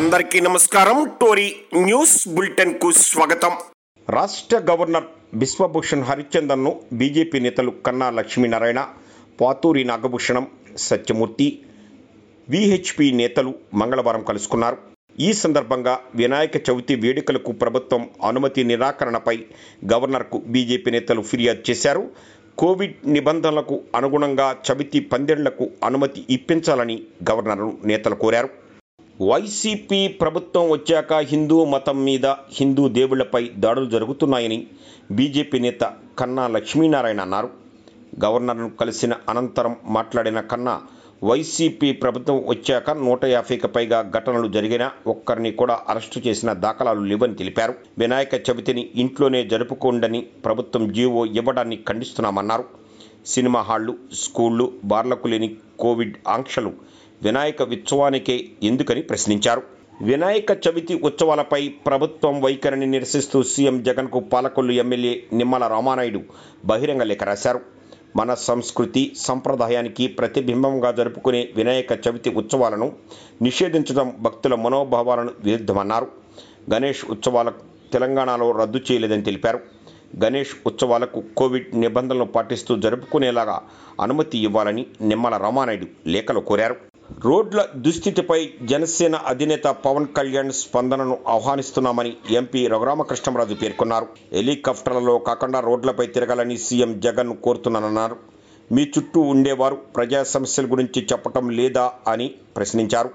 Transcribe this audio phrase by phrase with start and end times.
[0.00, 1.10] అందరికీ నమస్కారం.
[1.20, 3.50] Tori news బులెటిన్కు స్వాగతం.
[4.08, 8.86] రాష్ట్ర గవర్నర్ బిశ్వభూషణ్ హరిచందన్ను బీజేపీ నేతలు కన్నా లక్ష్మీనారాయణ
[9.40, 11.60] పాతూరి నాగభూషణం సత్యమూర్తి
[12.48, 14.76] విహెచ్పి నేతలు మంగళవారం కలుసుకున్నారు.
[15.20, 19.44] ఈ సందర్భంగా వినాయక చవితి వేడుకలకు ప్రభుత్వం అనుమతి నిరాకరణపై
[19.92, 22.10] గవర్నర్కు బీజేపీ నేతలు ఫిర్యాదు చేశారు.
[22.58, 28.69] కోవిడ్ నిబంధనలకు అనుగుణంగా చవితి పందేళ్ళకు అనుమతి ఇప్పించాలని గవర్నర్ నేతలు కోరారు.
[29.22, 34.66] వైసీపీ ప్రభుత్వం వచ్చాక హిందూ మతం మీద హిందూ దేవుళ్ళపై దాడులు జరుగుతున్నాయని
[35.10, 37.50] బీజేపీ నేత కన్నా లక్ష్మీనారాయణ అన్నారు.
[38.24, 40.80] గవర్నర్ను కలిసిన అనంతరం మాట్లాడిన కన్నా
[41.24, 47.74] వైసీపీ ప్రభుత్వం వచ్చాక నూట యాభైకి పైగా ఘటనలు జరిగినా ఒక్కరిని కూడా అరెస్టు చేసిన దాఖలాలు లేవని తెలిపారు.
[47.98, 52.64] వినాయక చవితిని ఇంట్లోనే జరుపుకోండని ప్రభుత్వం జీవో ఇవ్వడాన్ని ఖండిస్తున్నామన్నారు.
[53.26, 56.72] సినిమా హాళ్ళు స్కూళ్ళు బార్లకు లేని కోవిడ్ ఆంక్షలు
[57.22, 59.62] వినాయక ఉత్సవానికే ఎందుకని ప్రశ్నించారు.
[60.02, 66.20] వినాయక చవితి ఉత్సవాలపై ప్రభుత్వం వైఖరిని నిరసిస్తూ సీఎం జగన్కు పాలకొల్లు ఎమ్మెల్యే నిమ్మల రామానాయుడు
[66.64, 67.60] బహిరంగ లేఖ రాశారు.
[68.16, 72.92] మన సంస్కృతి సంప్రదాయానికి ప్రతిబింబంగా జరుపుకునే వినాయక చవితి ఉత్సవాలను
[73.42, 76.06] నిషేధించడం భక్తుల మనోభావాలను విరుద్ధమన్నారు.
[76.74, 77.52] గణేష్ ఉత్సవాల
[77.92, 79.60] తెలంగాణలో రద్దు చేయలేదని తెలిపారు.
[80.24, 83.62] గణేష్ ఉత్సవాలకు కోవిడ్ నిబంధనలు పాటిస్తూ జరుపుకునేలాగా
[84.00, 86.89] అనుమతి ఇవ్వాలని నిమ్మల రామానాయుడు లేఖలో కోరారు.
[87.18, 94.06] రోడ్ల దుస్థితిపై జనసేన అధినేత పవన్ కళ్యాణ్ స్పందనను ఆహ్వానిస్తున్నామని ఎంపీ రఘురామకృష్ణరాజు పేర్కొన్నారు.
[94.32, 98.16] హెలికాప్టర్లలో కాకుండా రోడ్లపై తిరగాలని సీఎం జగన్ కోరుతున్నానన్నారు.
[98.72, 103.10] మీ చుట్టూ ఉండేవారు ప్రజా సమస్యల గురించి చెప్పటం లేదా అని ప్రశ్నించారు.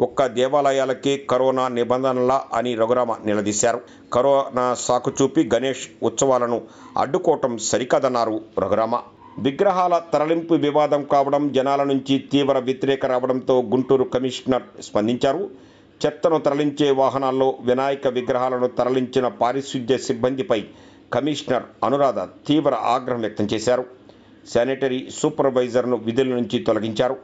[0.00, 3.80] ఒక్క దేవాలయాలకే కరోనా నిబంధనలా అని రఘురామ నిలదీశారు.
[4.12, 6.62] కరోనా సాకు చూపి గణేష్ ఉత్సవాలను
[6.98, 9.00] అడ్డుకోవటం సరికాదన్నారు రఘురామ.
[9.38, 15.50] విగ్రహాల తరలింపు వివాదం కావడం జనాల నుంచి తీవ్ర వ్యతిరేక రావడంతో గుంటూరు కమిషనర్ స్పందించారు.
[16.06, 20.64] చెత్తను తరలించే వాహనాల్లో వినాయక విగ్రహాలను తరలించిన పారిశుద్ధ్య సిబ్బందిపై
[21.12, 23.84] కమిషనర్ అనురాధ తీవ్ర ఆగ్రహం వ్యక్తం చేశారు.
[24.54, 27.16] శానిటరీ సూపర్వైజర్ను విధుల నుంచి తొలగించారు.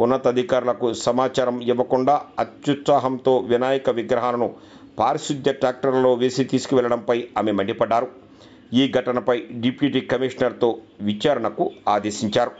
[0.00, 4.50] ఉన్నతాధికారులకు సమాచారం ఇవ్వకుండా అత్యుత్సాహంతో వినాయక విగ్రహాలను
[4.98, 8.29] పారిశుద్ధ్య ట్రాక్టర్లలో వేసి తీసుకువెళ్ళడంపై ఆమె మండిపడ్డారు.
[8.72, 12.50] ఈ ఘటనపై డిప్యూటీ కమిషనర్తో విచారణకు ఆదేశించారు.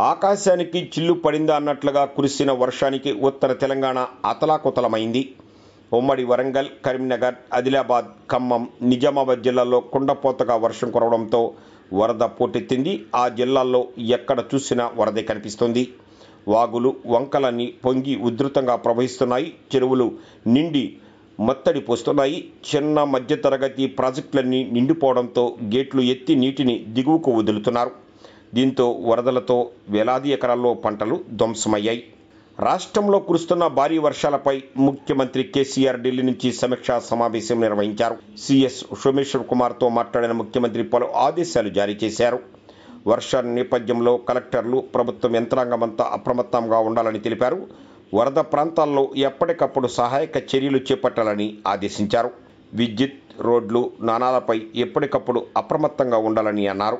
[0.00, 5.34] ఆకాశానికి చిల్లు పడిందా అన్నట్లుగా కురిసిన వర్షానికి ఉత్తర తెలంగాణ అతలాకుతలమైంది.
[5.92, 11.54] ఉమ్మడి వరంగల్ కరీంనగర్ ఆదిలాబాద్ ఖమ్మం నిజామాబాద్ జిల్లాల్లో కుండపోతగా వర్షం కురవడంతో
[11.94, 13.06] వరద పోటెత్తింది.
[13.14, 15.88] ఆ జిల్లాల్లో ఎక్కడ చూసినా వరదే కనిపిస్తుంది.
[16.48, 19.54] వాగులు వంకలన్నీ పొంగి ఉధృతంగా ప్రవహిస్తున్నాయి.
[19.76, 20.12] చెరువులు
[20.46, 20.96] నిండి
[21.40, 22.38] మత్తడి పోస్తున్నాయి.
[22.70, 27.90] చిన్న మధ్యతరగతి ప్రాజెక్టులన్నీ నిండిపోవడంతో గేట్లు ఎత్తి నీటిని దిగువకు వదులుతున్నారు.
[28.54, 32.02] దీంతో వరదలతో వేలాది ఎకరాల్లో పంటలు ధ్వంసమయ్యాయి.
[32.60, 38.16] రాష్ట్రంలో కురుస్తున్న భారీ వర్షాలపై ముఖ్యమంత్రి కేసీఆర్ ఢిల్లీ నుంచి సమీక్షా సమావేశం నిర్వహించారు.
[38.38, 42.40] సిఎస్ సోమేశ్వర్ కుమార్తో మాట్లాడిన ముఖ్యమంత్రి పలు ఆదేశాలు జారీ చేశారు.
[43.06, 47.89] వర్ష నేపథ్యంలో కలెక్టర్లు ప్రభుత్వం యంత్రాంగమంతా అప్రమత్తంగా ఉండాలని తెలిపారు.
[48.14, 52.30] వరద ప్రాంతాల్లో ఎప్పటికప్పుడు సహాయక చర్యలు చేపట్టాలని ఆదేశించారు.
[52.74, 56.98] విద్యుత్ రోడ్లు నాణాలపై ఎప్పటికప్పుడు అప్రమత్తంగా ఉండాలని అన్నారు.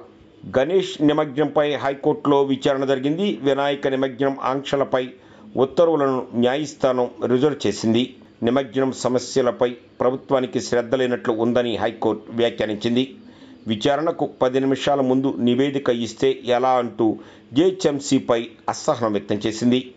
[0.59, 3.39] గణేష్ నిమజ్జనంపై హైకోర్టులో విచారణ జరిగింది.
[3.43, 5.09] వినాయక నిమగ్నం ఆంక్షలపై
[5.57, 8.15] ఉత్తర్వులను న్యాయస్థానం రిజర్వ్ చేసింది.
[8.43, 9.71] నిమజ్జనం సమస్యలపై
[10.01, 13.15] ప్రభుత్వానికి శ్రద్ధ లేనట్లు ఉందని హైకోర్టు వ్యాఖ్యానించింది.
[13.67, 17.19] విచారణకు పది నిమిషాల ముందు నివేదిక ఇస్తే ఎలా అంటూ
[17.53, 19.93] జేహెచ్ఎంసీపై అసహనం వ్యక్తం చేసింది.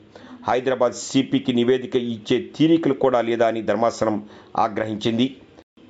[0.48, 4.16] హైదరాబాద్ సిపికి నివేదిక ఇచ్చే తీరికలు కూడా లేదా అని ధర్మాసనం
[4.58, 5.36] ఆగ్రహించింది.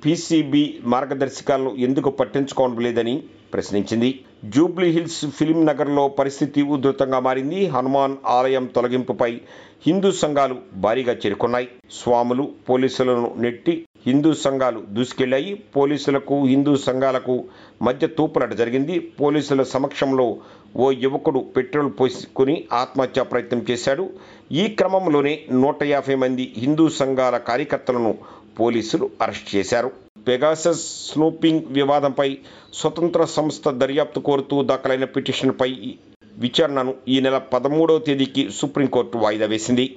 [0.04, 3.22] పీసీబీ మార్గదర్శకాలను ఎందుకు పట్టించుకోవడం లేదని
[3.54, 4.20] ప్రశ్నించింది.
[4.44, 7.66] జూబ్లీ హిల్స్ ఫిలిం నగర్లో పరిస్థితి ఉధృతంగా మారింది.
[7.66, 9.40] హనుమాన్ ఆలయం తొలగింపుపై
[9.86, 11.68] హిందూ సంఘాలు భారీగా చేరుకున్నాయి.
[11.90, 15.54] స్వాములు పోలీసులను నెట్టి హిందూ సంఘాలు దూసుకెళ్ళాయి.
[15.54, 17.44] పోలీసులకు హిందూ సంఘాలకు
[17.82, 18.98] మధ్య తూపులాట జరిగింది.
[18.98, 20.36] పోలీసుల సమక్షంలో
[20.76, 24.10] ఓ యువకుడు పెట్రోల్ పోసుకుని ఆత్మహత్యా ప్రయత్నం చేశాడు.
[24.52, 28.18] ఈ క్రమంలోనే నూట యాభై మంది హిందూ సంఘాల కార్యకర్తలను
[28.60, 29.90] పోలీసులు అరెస్ట్ చేశారు.
[30.28, 32.38] పెగాసస్ స్నూపింగ్ వివాదంపై
[32.74, 35.94] స్వతంత్ర సంస్థ దర్యాప్తు కోరుతూ దాఖలైన పిటిషన్పై
[36.36, 39.96] విచారణను ఈ నెల పదమూడవ తేదీకి సుప్రీంకోర్టు వాయిదా వేసింది.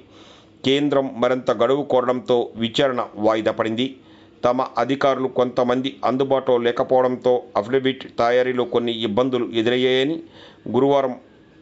[0.64, 3.96] కేంద్రం మరింత గడువు కోరడంతో విచారణ వాయిదా పడింది.
[4.44, 10.22] తమ అధికారులు కొంతమంది అందుబాటులో లేకపోవడంతో అఫిడవిట్ తయారీలో కొన్ని ఇబ్బందులు ఎదురయ్యాయని
[10.68, 11.14] గురువారం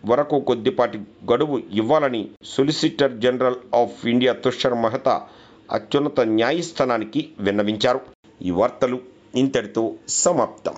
[0.07, 0.99] వరకు కొద్దిపాటి
[1.33, 5.15] గడువు ఇవ్వాలని solicitor general of India Tushar Mehta
[5.73, 8.01] అత్యున్నత న్యాయస్థానానికి విన్నవించారు.
[8.43, 9.01] ఈ వార్తలు
[9.35, 10.75] ఇంతటితో సమాప్తం.